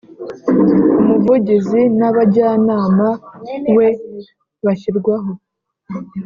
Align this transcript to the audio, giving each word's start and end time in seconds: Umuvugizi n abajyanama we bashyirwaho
Umuvugizi 0.99 1.81
n 1.99 2.01
abajyanama 2.09 3.07
we 3.75 3.87
bashyirwaho 4.65 5.31